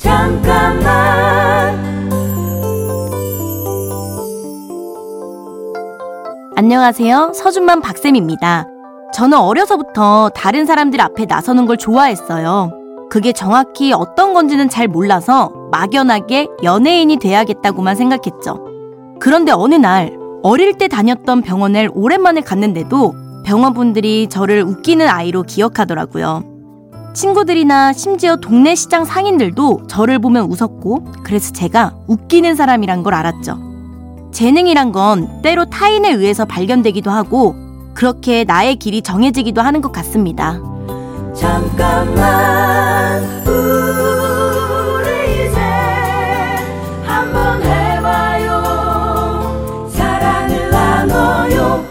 [0.00, 1.78] 잠깐만
[6.56, 7.32] 안녕하세요.
[7.34, 8.66] 서준만 박쌤입니다.
[9.12, 12.70] 저는 어려서부터 다른 사람들 앞에 나서는 걸 좋아했어요.
[13.10, 18.64] 그게 정확히 어떤 건지는 잘 몰라서 막연하게 연예인이 돼야겠다고만 생각했죠.
[19.20, 23.14] 그런데 어느 날 어릴 때 다녔던 병원을 오랜만에 갔는데도
[23.44, 26.49] 병원분들이 저를 웃기는 아이로 기억하더라고요.
[27.14, 33.58] 친구들이나 심지어 동네 시장 상인들도 저를 보면 웃었고 그래서 제가 웃기는 사람이란 걸 알았죠.
[34.32, 37.54] 재능이란 건 때로 타인에 의해서 발견되기도 하고
[37.94, 40.60] 그렇게 나의 길이 정해지기도 하는 것 같습니다.
[41.34, 45.60] 잠깐만 우리 이제
[47.04, 48.62] 한번 해봐요
[49.90, 51.84] 사랑을 나눠요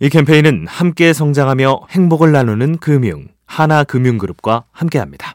[0.00, 5.34] 이 캠페인은 함께 성장하며 행복을 나누는 금융 하나금융그룹과 함께합니다.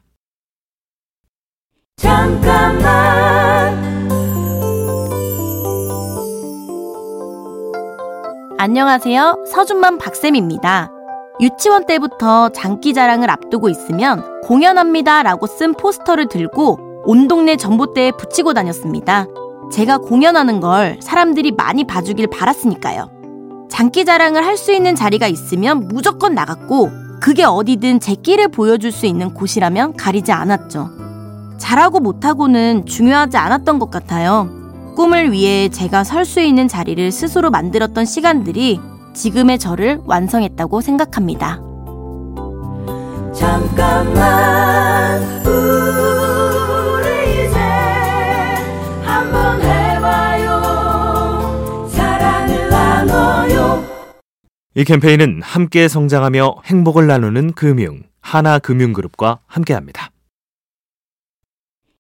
[1.98, 2.90] 잠깐만
[8.58, 9.46] 안녕하세요.
[9.50, 10.92] 서준만 박쌤입니다.
[11.42, 18.54] 유치원 때부터 장기 자랑을 앞두고 있으면 공연합니다 라고 쓴 포스터를 들고 온 동네 전봇대에 붙이고
[18.54, 19.26] 다녔습니다.
[19.72, 23.10] 제가 공연하는 걸 사람들이 많이 봐주길 바랐으니까요.
[23.70, 26.90] 장기 자랑을 할 수 있는 자리가 있으면 무조건 나갔고
[27.30, 30.90] 그게 어디든 제 끼를 보여줄 수 있는 곳이라면 가리지 않았죠.
[31.60, 34.50] 잘하고 못하고는 중요하지 않았던 것 같아요.
[34.96, 38.80] 꿈을 위해 제가 설 수 있는 자리를 스스로 만들었던 시간들이
[39.14, 41.62] 지금의 저를 완성했다고 생각합니다.
[43.32, 45.22] 잠깐만
[54.76, 60.12] 이 캠페인은 함께 성장하며 행복을 나누는 금융 하나금융그룹과 함께합니다.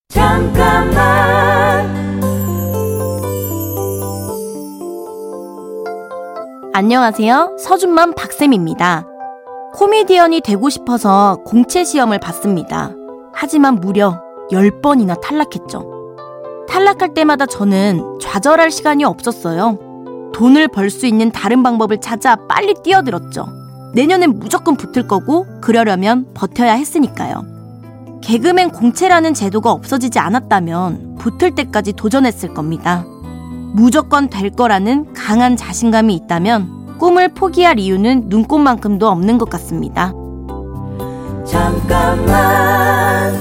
[0.09, 0.99] 잠깐만
[6.75, 7.57] 안녕하세요.
[7.59, 9.07] 서준맘 박쌤입니다.
[9.73, 12.91] 코미디언이 되고 싶어서 공채 시험을 봤습니다.
[13.33, 14.21] 하지만 무려
[14.51, 16.15] 10번이나 탈락했죠.
[16.69, 19.88] 탈락할 때마다 저는 좌절할 시간이 없었어요.
[20.33, 23.47] 돈을 벌 수 있는 다른 방법을 찾아 빨리 뛰어들었죠.
[23.93, 27.43] 내년엔 무조건 붙을 거고 그러려면 버텨야 했으니까요.
[28.21, 33.05] 개그맨 공채라는 제도가 없어지지 않았다면 붙을 때까지 도전했을 겁니다.
[33.73, 40.13] 무조건 될 거라는 강한 자신감이 있다면 꿈을 포기할 이유는 눈꽃만큼도 없는 것 같습니다.
[41.45, 43.33] 잠깐만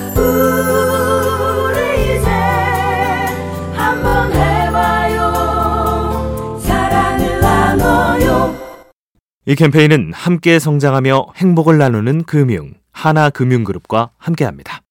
[9.48, 14.82] 이 캠페인은 함께 성장하며 행복을 나누는 금융 하나금융그룹과 함께합니다.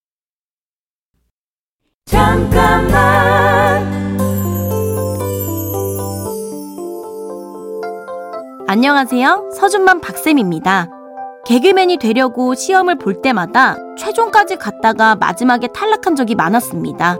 [2.06, 2.98] 잠깐만
[8.68, 9.52] 안녕하세요.
[9.54, 10.90] 서준만 박쌤입니다.
[11.46, 17.20] 개그맨이 되려고 시험을 볼 때마다 최종까지 갔다가 마지막에 탈락한 적이 많았습니다.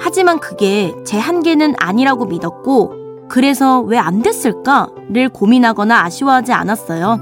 [0.00, 3.03] 하지만 그게 제 한계는 아니라고 믿었고,
[3.34, 7.18] 그래서 왜 안 됐을까를 고민하거나 아쉬워하지 않았어요.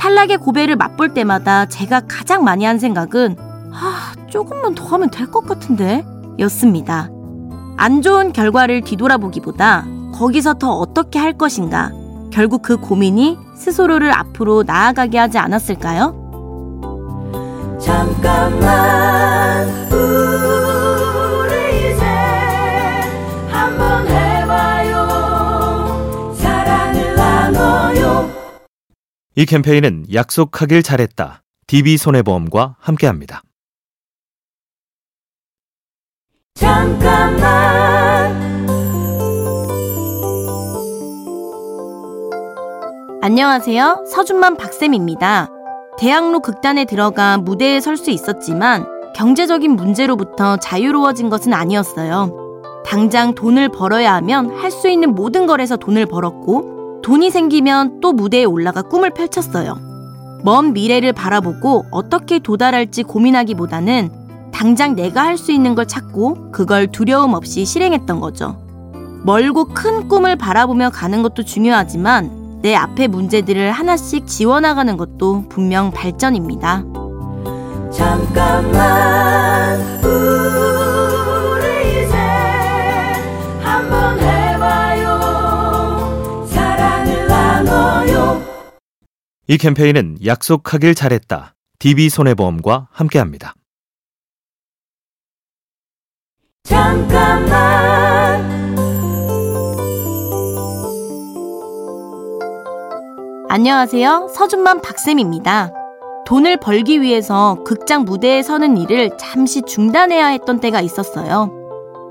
[0.00, 3.36] 탈락의 고배를 맛볼 때마다 제가 가장 많이 한 생각은,
[3.72, 6.04] 아, 조금만 더 하면 될 것 같은데?
[6.40, 7.08] 였습니다.
[7.76, 11.92] 안 좋은 결과를 뒤돌아보기보다 거기서 더 어떻게 할 것인가,
[12.32, 16.16] 결국 그 고민이 스스로를 앞으로 나아가게 하지 않았을까요?
[17.78, 19.03] 잠깐만
[29.36, 31.42] 이 캠페인은 약속하길 잘했다.
[31.66, 33.42] DB손해보험과 함께합니다.
[36.54, 37.44] 잠깐만
[43.22, 44.04] 안녕하세요.
[44.08, 45.48] 서준만 박쌤입니다.
[45.98, 48.86] 대학로 극단에 들어가 무대에 설 수 있었지만
[49.16, 52.42] 경제적인 문제로부터 자유로워진 것은 아니었어요.
[52.84, 56.73] 당장 돈을 벌어야 하면 할 수 있는 모든 걸에서 돈을 벌었고
[57.04, 59.78] 돈이 생기면 또 무대에 올라가 꿈을 펼쳤어요.
[60.42, 67.34] 먼 미래를 바라보고 어떻게 도달할지 고민하기보다는 당장 내가 할 수 있는 걸 찾고 그걸 두려움
[67.34, 68.56] 없이 실행했던 거죠.
[69.22, 76.84] 멀고 큰 꿈을 바라보며 가는 것도 중요하지만 내 앞의 문제들을 하나씩 지워나가는 것도 분명 발전입니다.
[77.92, 79.78] 잠깐만
[89.46, 91.54] 이 캠페인은 약속하길 잘했다.
[91.78, 93.54] DB손해보험과 함께합니다.
[96.62, 97.54] 잠깐만
[103.50, 104.28] 안녕하세요.
[104.34, 105.74] 서준만 박쌤입니다.
[106.26, 111.52] 돈을 벌기 위해서 극장 무대에 서는 일을 잠시 중단해야 했던 때가 있었어요.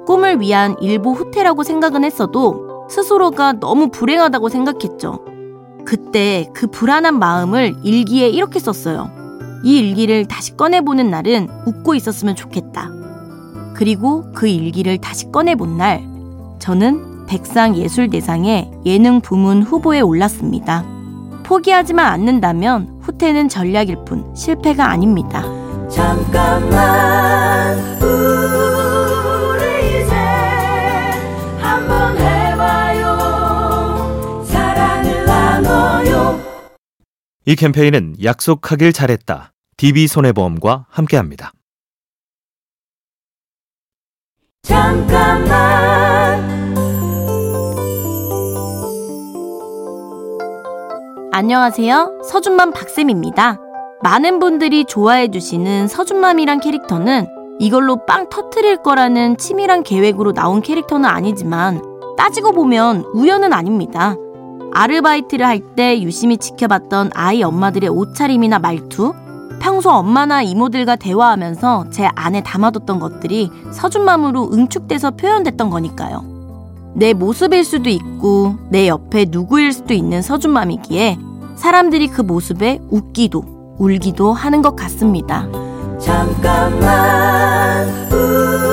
[0.06, 5.33] 꿈을 위한 일부 후퇴라고 생각은 했어도 스스로가 너무 불행하다고 생각했죠.
[5.86, 9.10] 그때 그 불안한 마음을 일기에 이렇게 썼어요.
[9.64, 12.90] 이 일기를 다시 꺼내보는 날은 웃고 있었으면 좋겠다.
[13.74, 16.04] 그리고 그 일기를 다시 꺼내본 날,
[16.60, 20.86] 저는 백상예술대상의 예능 부문 후보에 올랐습니다.
[21.44, 25.44] 포기하지만 않는다면 후퇴는 전략일 뿐 실패가 아닙니다.
[25.90, 27.78] 잠깐만
[37.46, 39.52] 이 캠페인은 약속하길 잘했다.
[39.76, 41.52] DB손해보험과 함께합니다.
[44.62, 45.54] 잠깐만
[51.34, 52.22] 안녕하세요.
[52.24, 53.60] 서준맘 박쌤입니다.
[54.04, 57.28] 많은 분들이 좋아해 주시는 서준맘이란 캐릭터는
[57.60, 61.82] 이걸로 빵 터트릴 거라는 치밀한 계획으로 나온 캐릭터는 아니지만
[62.18, 64.16] 따지고 보면 우연은 아닙니다.
[64.74, 69.14] 아르바이트를 할 때 유심히 지켜봤던 아이 엄마들의 옷차림이나 말투,
[69.60, 76.24] 평소 엄마나 이모들과 대화하면서 제 안에 담아뒀던 것들이 서준맘으로 응축돼서 표현됐던 거니까요.
[76.96, 81.18] 내 모습일 수도 있고 내 옆에 누구일 수도 있는 서준맘이기에
[81.56, 85.48] 사람들이 그 모습에 웃기도 울기도 하는 것 같습니다.
[86.00, 88.73] 잠깐만 우